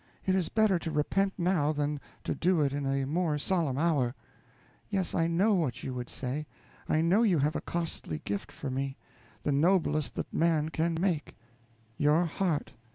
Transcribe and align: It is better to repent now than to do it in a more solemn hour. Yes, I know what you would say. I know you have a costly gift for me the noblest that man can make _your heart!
It 0.25 0.33
is 0.33 0.49
better 0.49 0.79
to 0.79 0.89
repent 0.89 1.33
now 1.37 1.71
than 1.71 1.99
to 2.23 2.33
do 2.33 2.61
it 2.61 2.73
in 2.73 2.87
a 2.87 3.05
more 3.05 3.37
solemn 3.37 3.77
hour. 3.77 4.15
Yes, 4.89 5.13
I 5.13 5.27
know 5.27 5.53
what 5.53 5.83
you 5.83 5.93
would 5.93 6.09
say. 6.09 6.47
I 6.89 7.01
know 7.01 7.21
you 7.21 7.37
have 7.37 7.55
a 7.55 7.61
costly 7.61 8.17
gift 8.25 8.51
for 8.51 8.71
me 8.71 8.97
the 9.43 9.51
noblest 9.51 10.15
that 10.15 10.33
man 10.33 10.69
can 10.69 10.97
make 10.99 11.35
_your 11.99 12.25
heart! 12.25 12.73